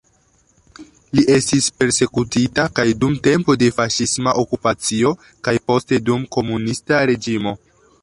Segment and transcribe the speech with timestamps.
[1.17, 5.15] Li estis persekutita kaj dum tempo de faŝisma okupacio
[5.49, 7.59] kaj poste dum komunista reĝimo.